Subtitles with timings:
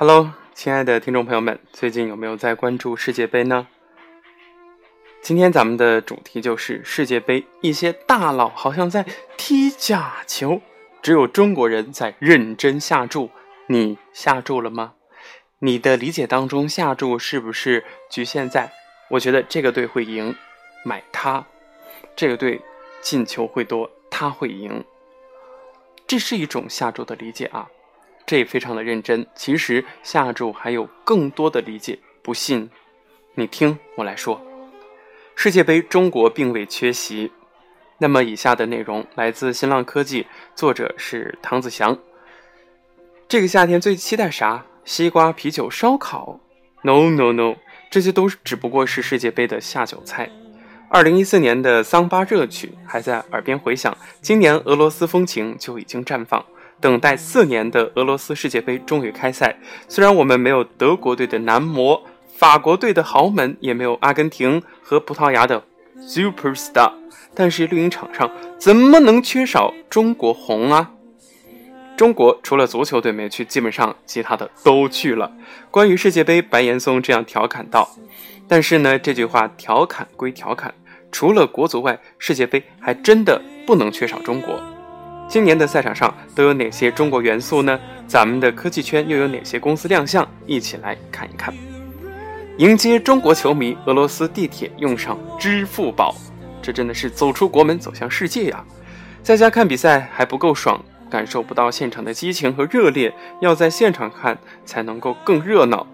[0.00, 3.66] Hello，亲爱的听众朋友们，最近有没有在关注世界杯呢？
[5.20, 9.04] 今天咱们的主题就是世界杯，一些大佬好像在
[9.36, 10.62] 踢假球，
[11.02, 13.30] 只有中国人在认真下注。
[13.66, 14.94] 你下注了吗？
[15.58, 18.70] 你的理解当中下注是不是局限在
[19.10, 20.32] 我觉得这个队会赢，
[20.84, 21.44] 买它；
[22.14, 22.60] 这个队
[23.00, 24.84] 进球会多，他会赢。
[26.06, 27.68] 这是一种下注的理解啊，
[28.28, 29.26] 这也非常的认真。
[29.34, 32.68] 其实下注还有更多的理解，不信
[33.34, 34.38] 你听我来说。
[35.34, 37.32] 世界杯中国并未缺席。
[37.96, 41.98] 那么以下的内容来自新浪科技，作者是唐子祥。
[43.26, 44.66] 这个夏天最期待啥？
[44.84, 46.38] 西瓜、啤酒、烧烤
[46.82, 47.56] ？No No No，
[47.90, 50.30] 这些都只不过是世界杯的下酒菜。
[50.90, 56.44] 二零一四年的桑巴热曲还在耳边回响，今年俄罗斯风情就已经绽放。
[56.80, 59.56] 等待四年的俄罗斯世界杯终于开赛，
[59.88, 62.02] 虽然我们没有德国队的男模。
[62.36, 65.64] 法国队的豪门也没有阿根廷和葡萄牙的
[66.00, 66.92] super star，
[67.34, 70.92] 但是绿茵场上怎么能缺少中国红啊？
[71.96, 75.32] 中国除了足球队没去，基本上其他的都去了。
[75.68, 77.90] 关于世界杯，白岩松这样调侃道
[78.46, 80.72] ：“但是呢，这句话调侃归调侃，
[81.10, 84.62] 除了国足外，世界杯还真的不能缺少中国。
[85.28, 87.78] 今年的赛场上都有哪些中国元素呢？
[88.06, 90.26] 咱们的科技圈又有哪些公司亮相？
[90.46, 91.54] 一起来看一看。”
[92.56, 96.16] 迎接中国球迷，俄罗斯地铁用上支付宝，
[96.60, 98.64] 这真的是走出国门走向世界呀！
[99.22, 105.86] 在家看比赛还不够爽，感受不到现场的激情和热烈，要在现场看才能够更热闹。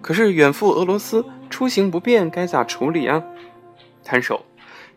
[0.00, 3.22] 可是远赴俄罗斯，出行不便，该咋处理啊？
[4.02, 4.45] 摊手，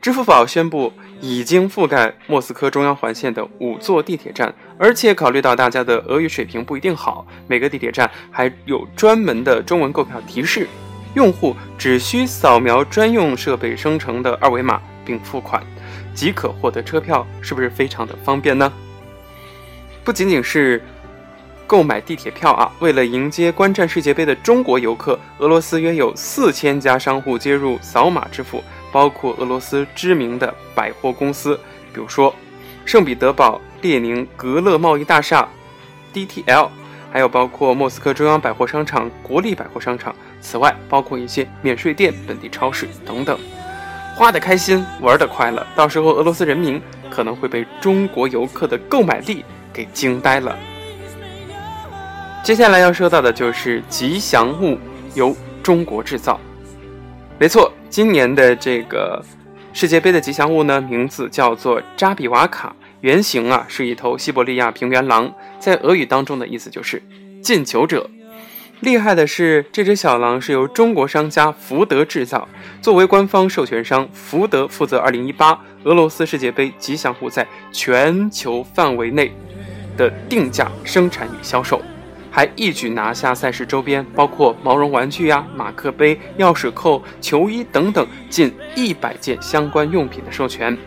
[0.01, 10.67] 支付宝宣布已经覆盖莫斯科中央环线的五座地铁站，而且考虑到大家的俄语水平不一定好，每个地铁站还有专门的中文购票提示。
[11.15, 15.61] 用户只需扫描专用设备生成的二维码并付款，
[16.13, 18.71] 即可获得车票，是不是非常的方便呢？
[20.05, 20.81] 不仅仅是
[21.67, 31.59] 购买地铁票啊，为了迎接观战世界杯的中国游客，俄罗斯约有四千家商户接入扫码支付，包括俄罗斯知名的百货公司，
[31.93, 32.33] 比如说
[32.85, 35.47] 圣彼得堡列宁格勒贸易大厦
[36.13, 36.69] （DTL），
[37.11, 40.15] 还有包括莫斯科中央百货商场、国立百货商场。
[40.41, 43.37] 此外，包括一些免税店、本地超市等等，
[44.15, 45.65] 花的开心，玩的快乐。
[45.75, 50.57] 到时候，俄罗斯人民可能会被中国游客的购买力给惊呆了。
[52.41, 54.79] 接下来要说到的就是吉祥物
[55.13, 56.39] 由中国制造。
[57.37, 59.23] 没错，今年的这个
[59.73, 67.01] 世界杯的吉祥物呢，名字叫做扎比瓦卡，原型啊是一头西伯利亚平原狼，在俄语当中的意思就是
[67.41, 68.09] 进球者。
[68.81, 72.47] 厉害的是，这只小狼是由中国商家福德制造。
[72.81, 79.33] 作为官方授权商，福德负责2018俄罗斯世界杯吉祥物在全球范围内
[79.97, 81.81] 的定价、生产与销售，
[82.31, 90.77] 还一举拿下赛事周边，包括毛绒玩具呀、马克杯、钥匙扣、球衣等等近一百件相关用品的授权。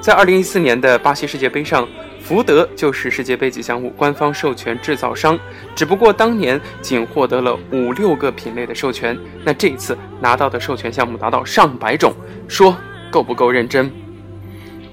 [0.00, 1.86] 在2014年的巴西世界杯上。
[2.18, 5.38] 福德就是世界杯吉祥物官方授权制造商，
[5.76, 12.12] 只不过当年仅获得了五六个品类的授权，那这一次拿到的授权项目达到上百种，
[12.48, 12.76] 说
[13.12, 13.88] 够不够认真？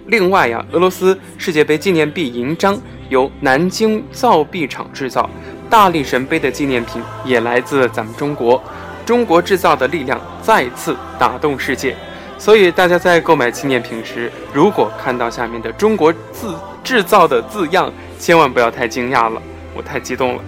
[0.05, 2.79] 另外呀，俄罗斯世界杯纪念币银章
[3.09, 5.27] 由南京造币厂制造，
[5.73, 8.63] 大力神杯的纪念品也来自咱们中国，
[9.03, 11.97] 中国制造的力量再次打动世界。
[12.37, 19.41] 所以大家在购买纪念品时，如果看到下面的“中国字制造”的字样，千万不要太惊讶了，
[19.75, 20.43] 我太激动了。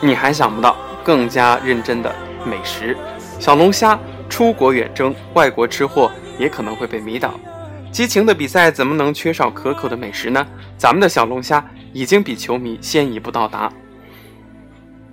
[0.00, 2.12] 你还想不到更加认真的
[2.44, 2.96] 美食，
[3.38, 3.96] 小龙虾
[4.28, 6.10] 出国远征，外国吃货
[6.40, 7.34] 也可能会被迷倒。
[7.92, 10.44] 激情的比赛怎么能缺少可口的美食呢？
[10.76, 13.72] 咱们的小龙虾已经比球迷先一步到达。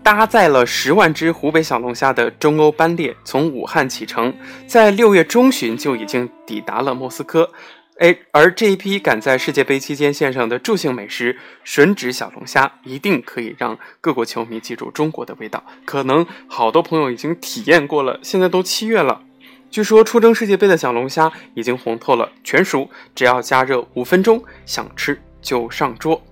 [0.03, 4.33] 搭载了十万只湖北小龙虾的中欧班列从武汉启程，
[4.65, 7.51] 在六月中旬就已经抵达了莫斯科。
[7.99, 15.63] 哎，而这一批赶在世界杯期间献上的助兴美食——吮指小龙虾，一定可以让各国球迷记住中国的味道。
[15.83, 19.23] 可能好多朋友已经体验过了，现在都七月了，
[19.71, 26.23] 据说出征世界杯的小龙虾已经红透了，全熟，只要加热五分钟，想吃就上桌。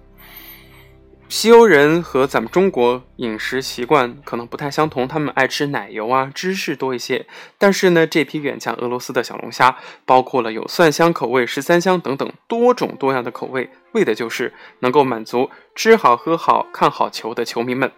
[1.27, 7.25] 西欧人和咱们中国饮食习惯可能不太相同，他们爱吃奶油啊、芝士多一些。
[7.57, 9.75] 但是呢，这批远嫁俄罗斯的小龙虾，
[10.06, 17.92] 包括了有蒜香口味、十三香等等多种多样的口味，为的就是能够满足吃好喝好看好球的球迷们。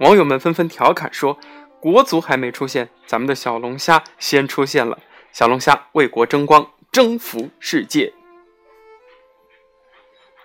[0.00, 1.38] 网友们纷纷调侃说
[1.80, 4.98] ：“国足还没出现，咱们的小龙虾先出现了。
[5.30, 8.12] 小龙虾为国争光，征服世界。”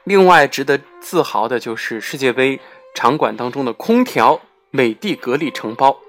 [0.08, 2.62] 另外值得自豪的就是世界杯
[2.96, 4.40] 场馆当中的空调
[4.72, 6.00] 美的格力承包。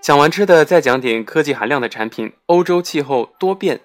[0.00, 2.32] 讲完吃的，再讲点科技含量的产品。
[2.46, 3.80] 欧洲气候多变，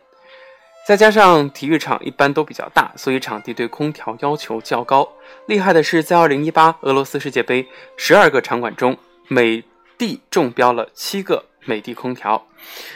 [0.88, 5.12] 再加上体育场一般都比较大，所以场地对空调要求较高。
[5.48, 8.96] 厉害的是，在2018俄罗斯世界杯，12个场馆中，
[9.28, 9.64] 美
[9.98, 12.46] 的中标了七个美的空调，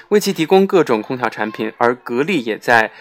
[0.09, 1.73] 为其提供各种空调产品。
[1.79, 2.91] 而格力也在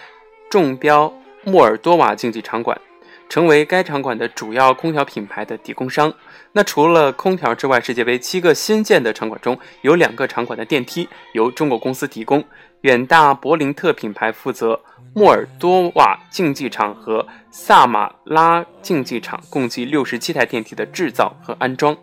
[0.49, 1.13] 中标
[1.43, 2.81] 莫尔多瓦竞技场馆。
[3.29, 6.13] 成为该场馆的主要空调品牌的提供商。
[6.53, 12.43] 那除了空调之外，世界杯七个新建的场馆中有两个场馆的电梯由中国公司提供，
[12.81, 14.79] 远大柏林特品牌负责
[15.13, 21.95] 莫尔多瓦竞技场和萨马拉竞技场共计六十七台电梯的制造和安装。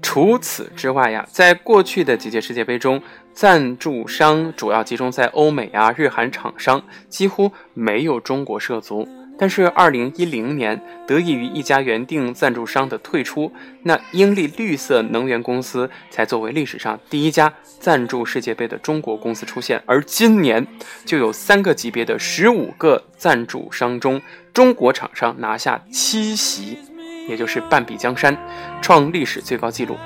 [0.00, 3.00] 除此之外呀，在过去的几届世界杯中，
[3.32, 9.08] 赞助商主要集中在欧美啊、日韩厂商，几乎没有中国涉足。
[9.42, 13.52] 但是，二零一零年，得益于一家原定赞助商的退出，
[13.82, 19.82] 那英利绿色能源公司才作为历史上第一家赞助世界杯的中国公司出现。
[19.84, 20.64] 而今年，
[21.04, 24.22] 就有三个级别的十五个赞助商中，
[24.54, 26.78] 中国厂商拿下七席，
[27.28, 28.38] 也就是半壁江山，
[28.80, 29.96] 创历史最高纪录。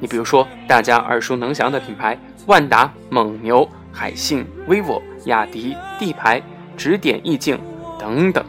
[0.00, 6.40] 你比如说，大家耳熟能详的品牌万达、蒙牛、海信、vivo、雅迪、地牌、
[6.74, 7.60] 指点意境
[8.00, 8.42] 等等。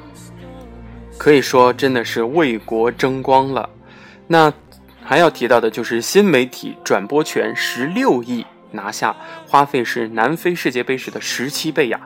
[1.19, 3.69] 可以说真的是为国争光了。
[4.25, 4.51] 那
[5.03, 9.13] 还要提到的就是新媒体转播权十六亿拿下，
[9.45, 11.99] 花费是南非世界杯时的十七倍呀。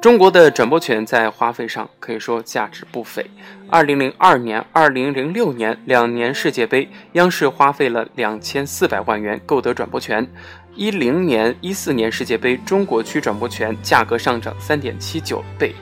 [0.00, 3.24] 中国的转播权在花费上可以说价值不菲。
[3.68, 10.26] 二零零二年、二零零六年两年世界杯，央视花费了两千四百万元购得转播权。
[10.74, 15.74] 一零年、一四年世界杯中国区转播权价格上涨三点七九倍，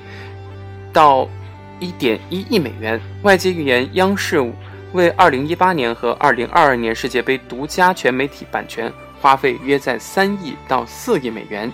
[0.93, 1.29] 到。
[1.81, 3.01] 一点一亿美元。
[3.23, 4.41] 外界预言，央视
[4.93, 11.71] 为二零一八年和二零二二年世界杯独家全媒体版权花费约在三亿到四亿美元。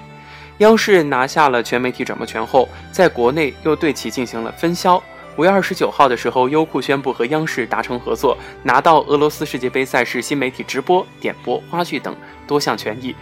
[0.58, 5.02] 央视拿下了全媒体转播权后，在国内又对其进行了分销。
[5.36, 12.16] 五月二十九号的时候，优酷宣布和央视达成合作，拿到俄罗斯世界杯赛事新媒体直播、点播、花絮等
[12.46, 13.14] 多项权益。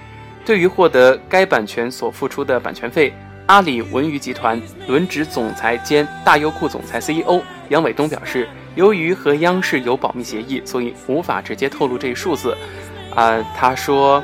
[0.45, 3.13] 对于获得该版权所付出的版权费。
[3.47, 12.57] 阿里文娱集团轮值总裁兼大优酷总裁 CEO 杨伟东表示，由于和央视有保密协议，所以无法直接透露这一数字。
[13.15, 14.23] 啊，他说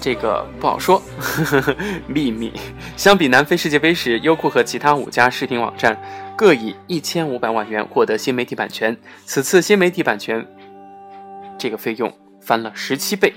[0.00, 2.52] 这个不好说呵呵， 秘密。
[2.96, 6.00] 相比南非世界杯时，优酷和其他五家视频网站
[6.36, 8.96] 各以一千五百万元获得新媒体版权，
[9.26, 10.46] 此次新媒体版权
[11.58, 13.32] 这个费用翻了十七倍。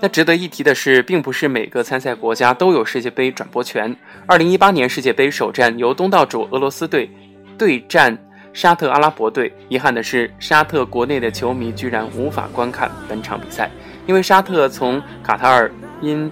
[0.00, 3.94] 那值得一提的是，并不是每个参赛国家都有世界杯转播权。
[4.26, 7.10] 二零一八年世界杯首战由东道主俄罗斯队
[7.58, 8.16] 对战
[8.52, 13.68] 沙特阿拉伯队，遗憾的是，沙特国内的球迷居然无法观看本场比赛，
[14.06, 15.68] 因为沙特从卡塔尔
[16.00, 16.30] 因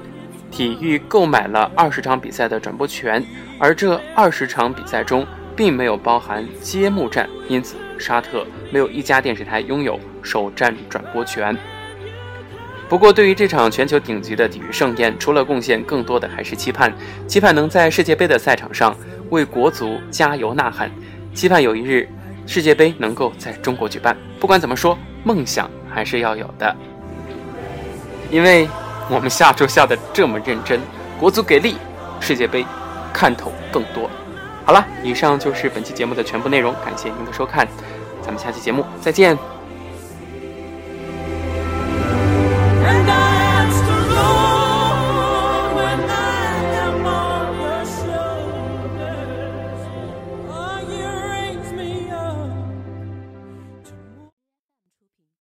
[0.48, 3.20] 体育购买了二十场比赛的转播权，
[3.58, 5.26] 而这二十场比赛中
[5.56, 11.56] 并没有包含揭幕战，因此沙特没有一家电视台拥有首战转播权。
[12.88, 16.92] 不过，对于这场全球顶级的体育盛宴，除了贡献，更多的还是期盼，
[17.26, 18.96] 期盼能在世界杯的赛场上
[19.30, 20.88] 为国足加油呐喊，
[21.34, 22.08] 期盼有一日
[22.46, 24.16] 世界杯能够在中国举办。
[24.38, 26.76] 不管怎么说，梦想还是要有的，
[28.30, 28.68] 因为
[29.10, 30.80] 我们下周下的这么认真，
[31.18, 31.74] 国足给力，
[32.20, 32.64] 世界杯
[33.12, 34.08] 看头更多。
[34.64, 37.66] 好了，以上就是本期节目的全部内容，感谢您的收看，
[38.22, 39.55] 咱们下期节目再见。